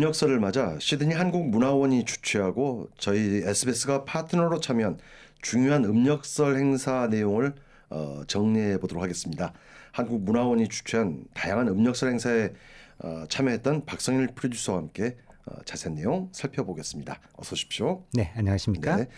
[0.00, 4.96] 음력설을 맞아 시드니 한국문화원이 주최하고 저희 SBS가 파트너로 참여한
[5.42, 7.52] 중요한 음력설 행사 내용을
[7.90, 9.52] 어, 정리해 보도록 하겠습니다.
[9.92, 12.52] 한국문화원이 주최한 다양한 음력설 행사에
[13.00, 15.29] 어, 참여했던 박성일 프로듀서와 함께 어,
[15.64, 17.20] 자세한 내용 살펴보겠습니다.
[17.36, 18.04] 어서 오십시오.
[18.12, 18.96] 네, 안녕하십니까?
[18.96, 19.08] 네.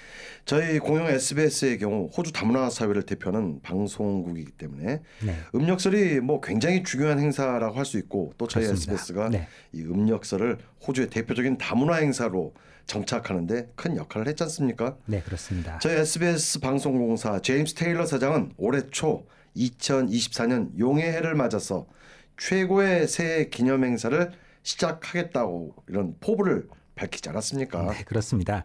[0.45, 5.37] 저희 공영 SBS의 경우 호주 다문화 사회를 대표하는 방송국이기 때문에 네.
[5.55, 8.93] 음력설이 뭐 굉장히 중요한 행사라고 할 수 있고 또 저희 그렇습니다.
[8.95, 9.49] SBS가 네.
[9.73, 12.55] 이 음력설을 호주의 대표적인 다문화 행사로
[12.87, 14.97] 정착하는데 큰 역할을 했지 않습니까?
[15.07, 15.79] 네, 그렇습니다.
[15.81, 21.87] 저희 SBS 방송공사 제임스 테일러 사장은 올해 초 2024년 용의 해를 맞아서
[22.39, 24.31] 최고의 새해 기념 행사를
[24.63, 27.91] 시작하겠다고 이런 포부를 밝히지 않았습니까?
[27.91, 28.65] 네, 그렇습니다.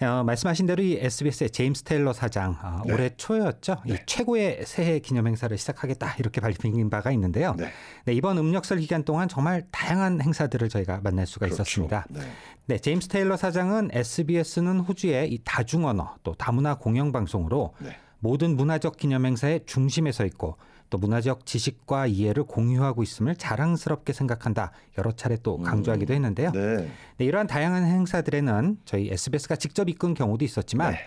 [0.00, 2.92] 어, 말씀하신 대로 이 SBS의 제임스 테일러 사장 어, 네.
[2.92, 3.76] 올해 초였죠.
[3.86, 3.94] 네.
[3.94, 7.54] 이 최고의 새해 기념 행사를 시작하겠다 이렇게 밝힌 바가 있는데요.
[7.56, 7.68] 네.
[8.04, 8.12] 네.
[8.14, 11.62] 이번 음력설 기간 동안 정말 다양한 행사들을 저희가 만날 수가 그렇죠.
[11.62, 12.06] 있었습니다.
[12.10, 12.20] 네.
[12.66, 17.96] 네, 제임스 테일러 사장은 SBS는 호주의 이 다중언어 또 다문화 공영 방송으로 네.
[18.18, 20.56] 모든 문화적 기념 행사의 중심에 서 있고
[20.90, 24.72] 또 문화적 지식과 이해를 공유하고 있음을 자랑스럽게 생각한다.
[24.98, 25.62] 여러 차례 또 음.
[25.62, 26.52] 강조하기도 했는데요.
[26.52, 26.88] 네.
[27.18, 30.98] 네, 이러한 다양한 행사들에는 저희 SBS가 직접 이끈 경우도 있었지만 네.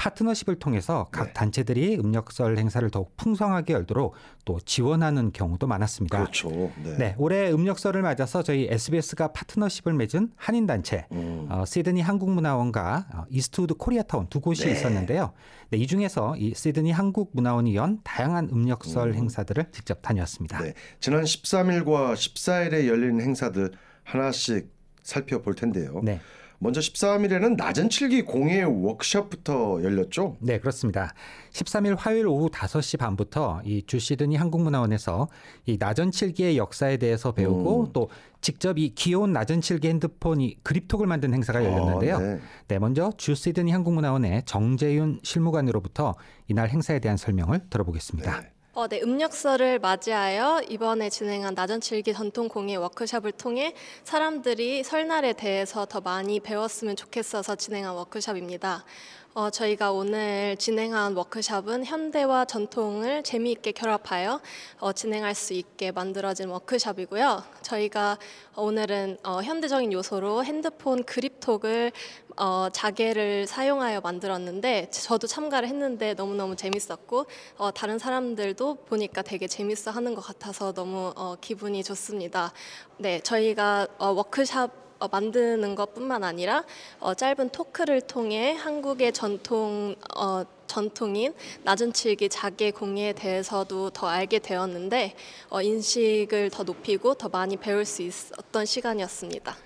[0.00, 1.32] 파트너십을 통해서 각 네.
[1.34, 4.14] 단체들이 음력설 행사를 더욱 풍성하게 열도록
[4.46, 6.18] 또 지원하는 경우도 많았습니다.
[6.18, 6.48] 그렇죠.
[6.82, 6.96] 네.
[6.96, 11.46] 네 올해 음력설을 맞아서 저희 SBS가 파트너십을 맺은 한인 단체 음.
[11.50, 14.72] 어, 시드니 한국문화원과 어, 이스트우드 코리아타운 두 곳이 네.
[14.72, 15.34] 있었는데요.
[15.68, 19.14] 네, 이 중에서 이 시드니 한국문화원이 연 다양한 음력설 음.
[19.14, 20.62] 행사들을 직접 다녀왔습니다.
[20.62, 20.72] 네.
[21.00, 23.72] 지난 13일과 14일에 열린 행사들
[24.04, 26.00] 하나씩 살펴볼 텐데요.
[26.02, 26.20] 네.
[26.62, 30.36] 먼저 13일에는 나전 칠기 공예 워크숍부터 열렸죠?
[30.40, 31.14] 네, 그렇습니다.
[31.52, 35.28] 13일 화요일 오후 5시 반부터 이 주시드니 한국문화원에서
[35.64, 37.92] 이 낮은 칠기의 역사에 대해서 배우고 음.
[37.94, 38.10] 또
[38.42, 42.16] 직접 이 귀여운 낮은 칠기 핸드폰이 그립톡을 만든 행사가 열렸는데요.
[42.16, 42.40] 아, 네.
[42.68, 46.14] 네, 먼저 주시드니 한국문화원의 정재윤 실무관으로부터
[46.46, 48.40] 이날 행사에 대한 설명을 들어보겠습니다.
[48.40, 48.52] 네.
[48.72, 56.00] 어, 네, 음력설을 맞이하여 이번에 진행한 나전칠기 전통 공예 워크숍을 통해 사람들이 설날에 대해서 더
[56.00, 58.84] 많이 배웠으면 좋겠어서 진행한 워크숍입니다.
[59.32, 64.40] 어, 저희가 오늘 진행한 워크숍은 현대와 전통을 재미있게 결합하여
[64.80, 67.44] 어, 진행할 수 있게 만들어진 워크숍이고요.
[67.62, 68.18] 저희가
[68.56, 71.92] 오늘은 어, 현대적인 요소로 핸드폰 그립톡을
[72.38, 77.26] 어, 자개를 사용하여 만들었는데 저도 참가를 했는데 너무너무 재밌었고
[77.58, 82.52] 어, 다른 사람들도 보니까 되게 재밌어 하는 것 같아서 너무 어, 기분이 좋습니다.
[82.98, 86.64] 네, 저희가 어, 워크숍 어, 만드는 것뿐만 아니라
[87.00, 91.34] 어, 짧은 토크를 통해 한국의 전통 어, 전통인
[91.64, 95.14] 낮은 칠기 자개 공예에 대해서도 더 알게 되었는데
[95.48, 99.56] 어, 인식을 더 높이고 더 많이 배울 수 있었던 시간이었습니다.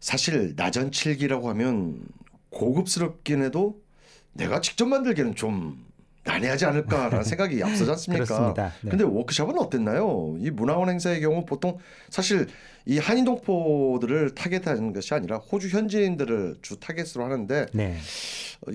[0.00, 2.00] 사실 낮은 칠기라고 하면
[2.48, 3.80] 고급스럽긴 해도
[4.32, 5.89] 내가 직접 만들기는 좀
[6.24, 8.24] 난해하지 않을까라는 생각이 앞서지 않습니까?
[8.24, 8.72] 그렇습니다.
[8.82, 8.90] 네.
[8.90, 10.36] 근데 워크숍은 어땠나요?
[10.38, 12.46] 이 문화원 행사의 경우 보통 사실
[12.86, 17.96] 이 한인 동포들을 타겟하는 것이 아니라 호주 현지인들을 주 타겟으로 하는데 네.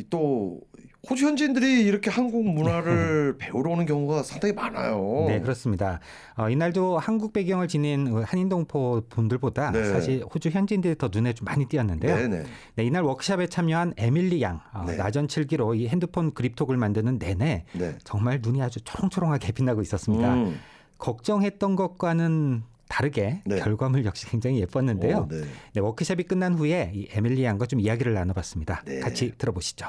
[0.09, 0.61] 또
[1.09, 3.45] 호주 현지인들이 이렇게 한국 문화를 네.
[3.45, 5.25] 배우러 오는 경우가 상당히 많아요.
[5.27, 5.99] 네, 그렇습니다.
[6.35, 9.85] 어, 이날도 한국 배경을 지닌 한인 동포 분들보다 네.
[9.85, 12.15] 사실 호주 현지인들이 더 눈에 좀 많이 띄었는데요.
[12.15, 12.43] 네, 네.
[12.75, 14.95] 네 이날 워크숍에 참여한 에밀리 양 어, 네.
[14.95, 17.97] 나전 칠기로 이 핸드폰 그립톡을 만드는 내내 네.
[18.03, 20.33] 정말 눈이 아주 초롱초롱하게 빛나고 있었습니다.
[20.33, 20.59] 음.
[20.97, 23.59] 걱정했던 것과는 다르게 네.
[23.59, 25.17] 결과물 역시 굉장히 예뻤는데요.
[25.17, 25.43] 오, 네.
[25.73, 28.83] 네, 워크숍이 끝난 후에 이 에밀리 양과 좀 이야기를 나눠봤습니다.
[28.85, 28.99] 네.
[28.99, 29.87] 같이 들어보시죠.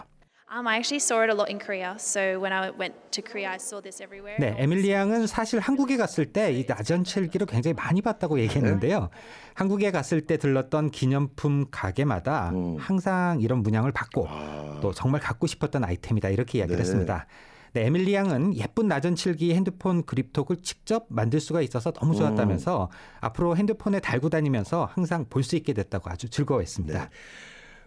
[0.49, 1.97] Um, I actually saw it a lot in Korea.
[1.99, 4.37] So when I went to Korea, I saw this everywhere.
[4.39, 9.11] 네, 에밀리 양은 사실 한국에 갔을 때 이 나전칠기를 굉장히 많이 봤다고 얘기했는데요.
[9.55, 12.77] 한국에 갔을 때 들렀던 기념품 가게마다 음.
[12.79, 14.79] 항상 이런 문양을 받고 아.
[14.81, 16.81] 또 정말 갖고 싶었던 아이템이다 이렇게 이야기를 네.
[16.81, 17.27] 했습니다.
[17.73, 22.97] 네, 에밀리 양은 예쁜 나전칠기 핸드폰 그립톡을 직접 만들 수가 있어서 너무 좋았다면서 음.
[23.21, 27.01] 앞으로 핸드폰에 달고 다니면서 항상 볼 수 있게 됐다고 아주 즐거워했습니다.
[27.01, 27.09] 네.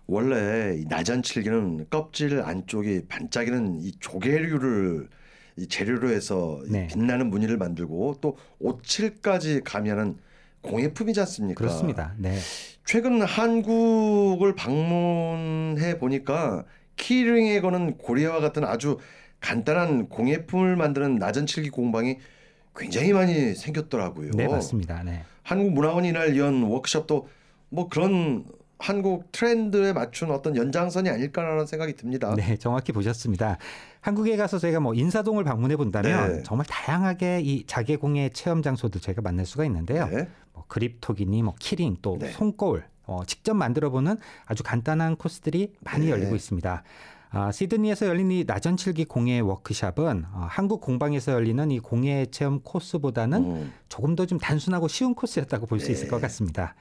[0.10, 5.08] 원래 나전칠기는 껍질 안쪽에 반짝이는 이 조개류를
[5.58, 6.88] 이 재료로 해서 네.
[6.88, 10.18] 빛나는 무늬를 만들고 또 오칠까지 가미하는
[10.62, 11.60] 공예품이지 않습니까?
[11.60, 12.14] 그렇습니다.
[12.18, 12.36] 네.
[12.86, 16.66] 최근 한국을 방문해 보니까
[16.96, 18.98] 키링에 거는 고리와 같은 아주
[19.42, 22.18] 간단한 공예품을 만드는 낮은 칠기 공방이
[22.76, 24.32] 굉장히 많이 생겼더라고요.
[24.32, 25.04] 네, 맞습니다.
[25.04, 25.22] 네.
[25.44, 27.28] 한국문화원 이 날 연 워크숍도
[27.70, 28.46] 뭐 그런
[28.90, 32.34] 한국 트렌드에 맞춘 어떤 연장선이 아닐까라는 생각이 듭니다.
[32.36, 33.58] 네, 정확히 보셨습니다.
[34.00, 36.44] 한국에 가서 저희가 뭐 인사동을 방문해 본다면 네.
[36.44, 40.08] 정말 다양하게 이 자개공예 체험 장소들 저희가 만날 수가 있는데요.
[40.08, 40.30] 네.
[40.54, 42.32] 뭐 그립톡이니 뭐 키링 또 네.
[42.32, 46.12] 손거울 어, 직접 만들어보는 아주 간단한 코스들이 많이 네.
[46.12, 46.84] 열리고 있습니다.
[47.32, 52.62] 아, 시드니에서 열린 이 나전 칠기 공예 워크샵은 어, 한국 공방에서 열리는 이 공예 체험
[52.62, 53.74] 코스보다는 음.
[53.90, 56.76] 조금 더 좀 단순하고 쉬운 코스였다고 볼수 있을 것 같습니다.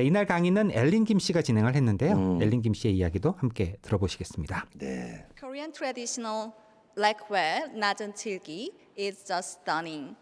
[0.00, 2.14] 네, 이날 강의는 엘린 김 씨가 진행을 했는데요.
[2.14, 2.42] 음.
[2.42, 4.64] 엘린 김 씨의 이야기도 함께 들어보시겠습니다.
[4.76, 5.26] 네.
[5.38, 6.52] Korean traditional
[6.96, 10.16] lacquer 나전 칠기 is just stunning.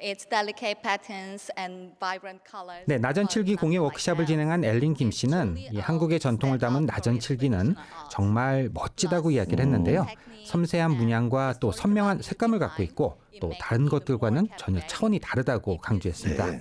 [0.00, 2.84] Its delicate patterns and vibrant colors.
[2.86, 7.74] 네, 나전칠기 공예 워크샵을 진행한 엘린 김 씨는 이 한국의 전통을 담은 나전칠기는
[8.10, 10.06] 정말 멋지다고 이야기를 했는데요.
[10.46, 16.50] 섬세한 문양과 또 선명한 색감을 갖고 있고 또 다른 것들과는 전혀 차원이 다르다고 강조했습니다.
[16.50, 16.60] 네.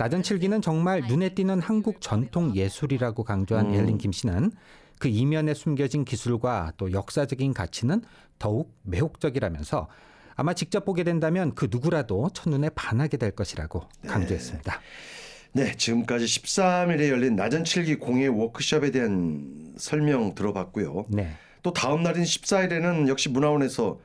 [0.00, 4.50] 나전칠기는 정말 눈에 띄는 한국 전통 예술이라고 강조한 엘린 김 씨는
[4.98, 8.00] 그 이면에 숨겨진 기술과 또 역사적인 가치는
[8.38, 9.88] 더욱 매혹적이라면서
[10.36, 14.80] 아마 직접 보게 된다면 그 누구라도 첫눈에 반하게 될 것이라고 강조했습니다.
[15.52, 21.08] 네, 지금까지 13일에 열린 나전칠기 공예 워크숍에 대한 설명 들어봤고요.
[21.10, 21.32] 네.
[21.62, 24.00] 또 다음 날인 14일에는 역시 문화원에서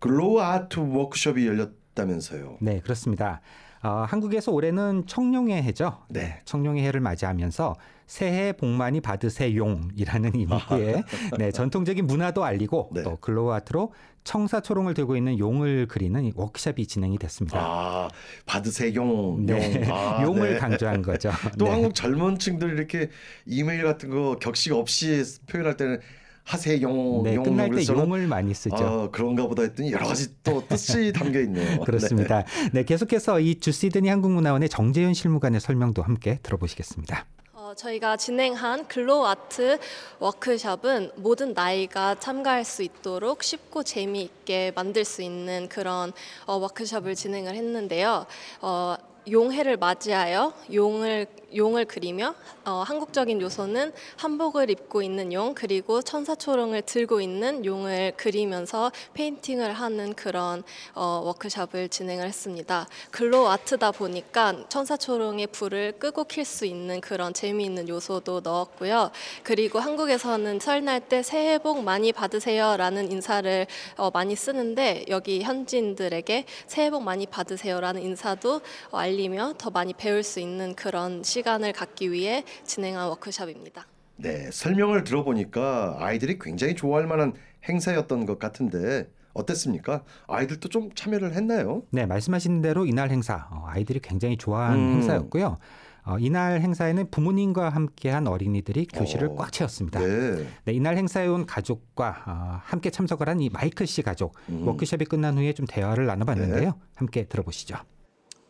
[0.00, 2.58] glow art 워크숍이 열렸다면서요.
[2.60, 3.40] 네, 그렇습니다.
[3.82, 5.98] 어, 한국에서 올해는 청룡의 해죠.
[6.08, 6.40] 네.
[6.44, 7.76] 청룡의 해를 맞이하면서
[8.06, 11.04] 새해 복 많이 받으세용이라는 의미의
[11.38, 13.02] 네, 전통적인 문화도 알리고 네.
[13.02, 13.92] 또 glow art로
[14.24, 17.58] 청사초롱을 들고 있는 용을 그리는 이 워크숍이 진행이 됐습니다.
[17.60, 18.08] 아,
[18.46, 19.46] 받으세용.
[19.46, 19.94] 네, 용.
[19.94, 20.58] 아, 용을 네.
[20.58, 21.30] 강조한 거죠.
[21.58, 21.70] 또 네.
[21.70, 23.10] 한국 젊은 층들 이렇게
[23.46, 26.00] 이메일 같은 거 격식 없이 표현할 때는
[26.48, 27.22] 하세 용.
[27.22, 27.44] 네, 용.
[27.44, 28.76] 끝날 때 그래서 저는 용을 많이 쓰죠.
[28.76, 31.80] 아, 그런가 보다 했더니 여러 가지 또 뜻이 담겨 있네요.
[31.80, 32.44] 그렇습니다.
[32.72, 37.26] 네, 계속해서 이 주시드니 한국문화원의 정재윤 실무관의 설명도 함께 들어보시겠습니다.
[37.52, 39.78] 어, 저희가 진행한 glow art
[40.20, 46.12] 워크숍은 모든 나이가 참가할 수 있도록 쉽고 재미있게 만들 수 있는 그런
[46.46, 48.24] 어, 워크숍을 진행을 했는데요.
[48.62, 48.96] 어,
[49.30, 51.26] 용해를 맞이하여 용을
[51.56, 52.34] 용을 그리며
[52.66, 60.12] 어, 한국적인 요소는 한복을 입고 있는 용 그리고 청사초롱을 들고 있는 용을 그리면서 페인팅을 하는
[60.12, 60.62] 그런
[60.94, 62.86] 어, 워크숍을 진행을 했습니다.
[63.10, 69.10] glow art다 보니까 청사초롱의 불을 끄고 킬 수 있는 그런 재미있는 요소도 넣었고요.
[69.42, 73.66] 그리고 한국에서는 설날 때 새해 복 많이 받으세요라는 인사를
[73.96, 78.60] 어, 많이 쓰는데 여기 현지인들에게 새해 복 많이 받으세요라는 인사도
[78.90, 83.86] 어, 알리며 더 많이 배울 수 있는 그런 시간을 갖기 위해 진행한 워크숍입니다.
[84.16, 87.34] 네, 설명을 들어보니까 아이들이 굉장히 좋아할 만한
[87.68, 90.04] 행사였던 것 같은데 어땠습니까?
[90.28, 91.82] 아이들도 좀 참여를 했나요?
[91.90, 94.92] 네, 말씀하신 대로 이날 행사 어, 아이들이 굉장히 좋아한 음.
[94.94, 95.58] 행사였고요.
[96.04, 100.00] 어, 이날 행사에는 부모님과 함께한 어린이들이 교실을 어, 꽉 채웠습니다.
[100.00, 100.46] 네.
[100.64, 104.66] 네, 이날 행사에 온 가족과 어, 함께 참석을 한 이 마이클 씨 가족 음.
[104.66, 106.74] 워크숍이 끝난 후에 좀 대화를 나눠봤는데요.
[106.94, 107.76] 함께 들어보시죠.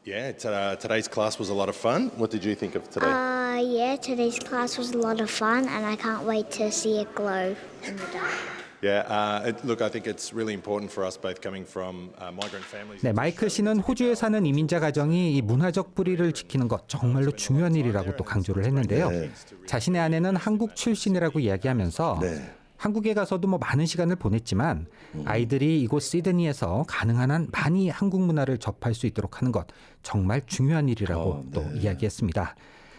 [0.09, 2.11] Yeah, t- uh, today's class was a lot of fun.
[2.17, 3.13] What did you think of today?
[3.13, 7.01] Uh, yeah, today's class was a lot of fun, and I can't wait to see
[7.03, 7.55] it glow
[7.87, 8.33] in the dark.
[8.81, 12.33] yeah, uh, it, look, I think it's really important for us both coming from uh,
[12.33, 13.03] migrant families.
[13.03, 18.17] 네, 마이클 씨는 호주에 사는 이민자 가정이 이 문화적 뿌리를 지키는 것 정말로 중요한 일이라고
[18.17, 19.11] 또 강조를 했는데요.
[19.11, 19.31] 네.
[19.67, 22.51] 자신의 아내는 한국 출신이라고 이야기하면서 네.
[22.79, 24.87] 한국에 가서도 뭐 많은 시간을 보냈지만
[25.17, 25.25] 음.
[25.27, 29.67] 아이들이 이곳 시드니에서 가능한 한 많이 한국 문화를 접할 수 있도록 하는 것
[30.03, 31.81] 정말 중요한 일이라고 어, 또 네.
[31.81, 32.55] 이야기했습니다.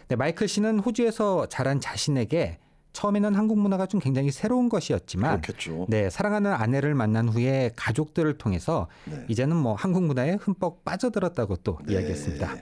[0.09, 2.59] 네, 마이클 씨는 호주에서 자란 자신에게
[2.91, 5.85] 처음에는 한국 문화가 좀 굉장히 새로운 것이었지만 그렇겠죠.
[5.87, 9.23] 네, 사랑하는 아내를 만난 후에 가족들을 통해서 네.
[9.29, 11.93] 이제는 뭐 한국 문화에 흠뻑 빠져들었다고 또 네.
[11.93, 12.55] 이야기했습니다.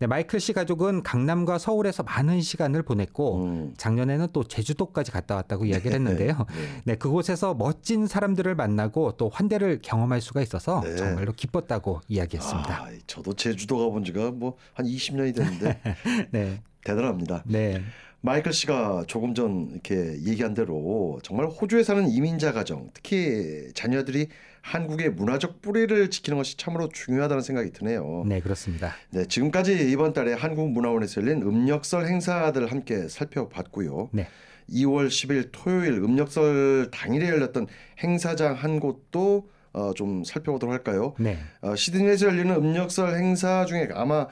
[0.00, 3.74] 네, 마이클 씨 가족은 강남과 서울에서 많은 시간을 보냈고 음.
[3.76, 6.46] 작년에는 또 제주도까지 갔다 왔다고 이야기를 했는데요.
[6.48, 6.82] 네.
[6.84, 10.96] 네, 그곳에서 멋진 사람들을 만나고 또 환대를 경험할 수가 있어서 네.
[10.96, 12.84] 정말로 기뻤다고 이야기했습니다.
[12.84, 15.80] 아, 저도 제주도 가본 지가 뭐 한 20년이 됐는데
[16.30, 17.44] 네, 대단합니다.
[17.46, 17.82] 네,
[18.22, 24.28] 마이클 씨가 조금 전 이렇게 얘기한 대로 정말 호주에 사는 이민자 가정, 특히 자녀들이
[24.62, 28.24] 한국의 문화적 뿌리를 지키는 것이 참으로 중요하다는 생각이 드네요.
[28.26, 28.94] 네, 그렇습니다.
[29.10, 34.10] 네, 지금까지 이번 달에 한국문화원에서 열린 음력설 행사들 함께 살펴봤고요.
[34.12, 34.26] 네.
[34.70, 37.66] 2월 10일 토요일 음력설 당일에 열렸던
[38.02, 41.14] 행사장 한 곳도 어, 좀 살펴보도록 할까요?
[41.18, 44.26] 네, 어, 시드니에서 열리는 음력설 행사 중에 아마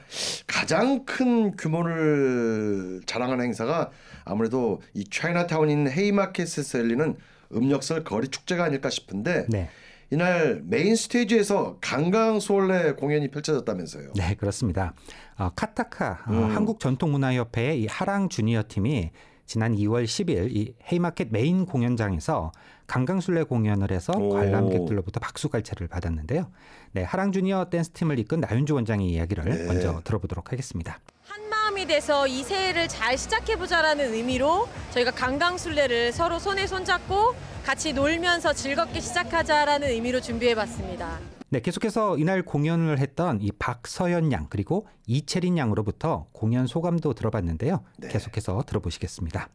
[0.45, 3.91] 가장 큰 규모를 자랑하는 행사가
[4.25, 7.15] 아무래도 이 차이나타운에 있는 헤이마켓에서 열리는
[7.53, 9.69] 음력설 거리 축제가 아닐까 싶은데 네,
[10.09, 14.13] 이날 메인 스테이지에서 강강 수월래 공연이 펼쳐졌다면서요.
[14.15, 14.93] 네, 그렇습니다.
[15.37, 16.55] 어, 카타카 어, 음.
[16.55, 19.11] 한국 전통문화협회의 이 하랑 주니어 팀이
[19.47, 22.51] 지난 2월 10일 이 헤이마켓 메인 공연장에서
[22.85, 24.29] 강강술래 공연을 해서 오.
[24.29, 26.51] 관람객들로부터 박수갈채를 받았는데요.
[26.91, 29.65] 네, 하랑 주니어 댄스 팀을 이끈 나윤주 원장의 이야기를 네.
[29.65, 30.99] 먼저 들어보도록 하겠습니다.
[31.23, 37.35] 한 마음이 돼서 이 새해를 잘 시작해보자라는 의미로 저희가 강강술래를 서로 손에 손잡고
[37.65, 41.36] 같이 놀면서 즐겁게 시작하자라는 의미로 준비해봤습니다.
[41.49, 47.83] 네, 계속해서 이날 공연을 했던 이 박서연 양 그리고 이채린 양으로부터 공연 소감도 들어봤는데요.
[47.97, 48.09] 네.
[48.09, 49.47] 계속해서 들어보시겠습니다.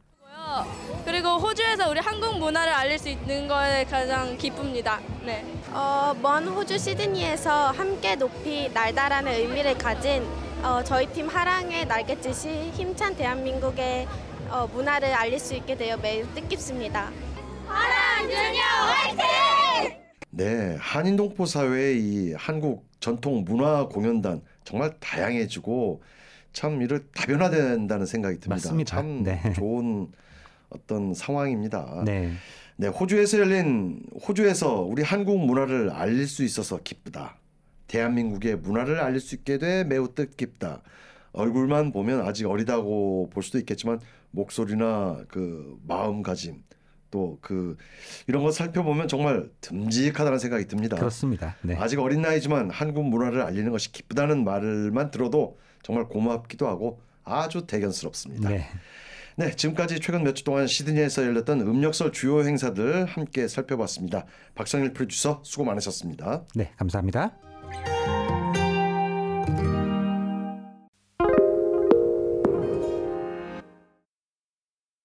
[1.05, 5.01] 그리고 호주에서 우리 한국 문화를 알릴 수 있는 거에 가장 기쁩니다.
[5.25, 5.45] 네.
[5.73, 10.25] 어, 먼 호주 시드니에서 함께 높이 날다라는 의미를 가진
[10.63, 14.07] 어, 저희 팀 하랑의 날갯짓이 힘찬 대한민국의
[14.49, 17.11] 어, 문화를 알릴 수 있게 되어 매우 뜻깊습니다.
[20.35, 26.03] 네, 한인 동포 사회의 이 한국 전통 문화 공연단 정말 다양해지고
[26.55, 28.55] 참 이를 다변화된다는 생각이 듭니다.
[28.55, 28.97] 맞습니다.
[28.97, 29.53] 참 네.
[29.55, 30.09] 좋은
[30.71, 32.03] 어떤 상황입니다.
[32.07, 32.33] 네.
[32.77, 37.37] 네, 호주에서 열린 호주에서 우리 한국 문화를 알릴 수 있어서 기쁘다.
[37.87, 40.81] 대한민국의 문화를 알릴 수 있게 돼 매우 뜻깊다.
[41.33, 46.62] 얼굴만 보면 아직 어리다고 볼 수도 있겠지만 목소리나 그 마음가짐
[47.12, 47.76] 또 그
[48.26, 50.97] 이런 거 살펴보면 정말 듬직하다는 생각이 듭니다.
[50.97, 51.54] 그렇습니다.
[51.62, 51.76] 네.
[51.76, 58.49] 아직 어린 나이지만 한국 문화를 알리는 것이 기쁘다는 말만 들어도 정말 고맙기도 하고 아주 대견스럽습니다.
[58.49, 58.66] 네.
[59.37, 64.26] 네, 지금까지 최근 몇 주 동안 시드니에서 열렸던 음력설 주요 행사들 함께 살펴봤습니다.
[64.54, 66.45] 박성일 프로듀서 수고 많으셨습니다.
[66.54, 68.22] 네, 감사합니다.